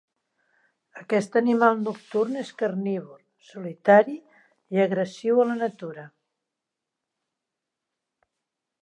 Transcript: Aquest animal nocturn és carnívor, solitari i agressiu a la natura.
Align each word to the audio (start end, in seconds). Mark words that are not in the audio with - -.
Aquest 1.01 1.35
animal 1.41 1.77
nocturn 1.87 2.39
és 2.45 2.49
carnívor, 2.63 3.21
solitari 3.51 4.17
i 4.77 4.83
agressiu 4.89 5.45
a 5.45 5.49
la 5.53 5.61
natura. 5.63 6.11